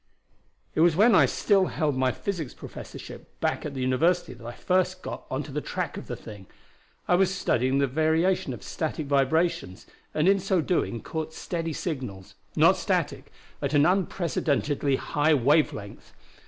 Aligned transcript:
"It 0.73 0.79
was 0.81 0.95
when 0.95 1.13
I 1.13 1.27
still 1.27 1.67
held 1.67 1.95
my 1.95 2.11
physics 2.11 2.55
professorship 2.55 3.39
back 3.39 3.67
at 3.67 3.75
the 3.75 3.81
university 3.83 4.33
that 4.33 4.43
I 4.43 4.49
got 4.53 4.57
first 4.59 5.05
onto 5.05 5.51
the 5.51 5.61
track 5.61 5.95
of 5.95 6.07
the 6.07 6.15
thing. 6.15 6.47
I 7.07 7.13
was 7.13 7.31
studying 7.31 7.77
the 7.77 7.85
variation 7.85 8.51
of 8.51 8.63
static 8.63 9.05
vibrations, 9.05 9.85
and 10.15 10.27
in 10.27 10.39
so 10.39 10.59
doing 10.59 11.03
caught 11.03 11.35
steady 11.35 11.73
signals 11.73 12.33
not 12.55 12.77
static 12.77 13.31
at 13.61 13.75
an 13.75 13.85
unprecedentedly 13.85 14.95
high 14.95 15.35
wave 15.35 15.71
length. 15.71 16.13